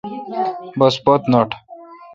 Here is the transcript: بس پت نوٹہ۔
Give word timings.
بس 0.79 0.95
پت 1.05 1.21
نوٹہ۔ 1.31 1.57